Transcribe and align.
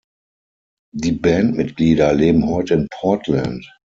Die 0.95 1.11
Bandmitglieder 1.11 2.11
leben 2.15 2.47
heute 2.49 2.73
in 2.73 2.87
Portland. 2.91 3.71